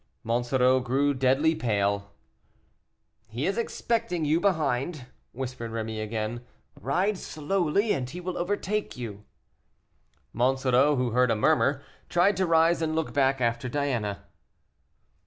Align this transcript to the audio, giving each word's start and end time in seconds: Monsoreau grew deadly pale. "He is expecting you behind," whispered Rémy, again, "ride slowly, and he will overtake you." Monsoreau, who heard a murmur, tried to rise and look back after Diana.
Monsoreau 0.23 0.79
grew 0.79 1.13
deadly 1.13 1.53
pale. 1.53 2.09
"He 3.27 3.45
is 3.45 3.55
expecting 3.55 4.25
you 4.25 4.39
behind," 4.39 5.05
whispered 5.31 5.69
Rémy, 5.69 6.01
again, 6.01 6.43
"ride 6.73 7.19
slowly, 7.19 7.93
and 7.93 8.09
he 8.09 8.19
will 8.19 8.35
overtake 8.35 8.97
you." 8.97 9.25
Monsoreau, 10.33 10.95
who 10.95 11.11
heard 11.11 11.29
a 11.29 11.35
murmur, 11.35 11.83
tried 12.09 12.35
to 12.37 12.47
rise 12.47 12.81
and 12.81 12.95
look 12.95 13.13
back 13.13 13.41
after 13.41 13.69
Diana. 13.69 14.23